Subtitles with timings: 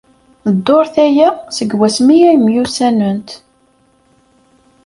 [0.55, 3.29] Dduṛt aya seg wasmi ay myussanent.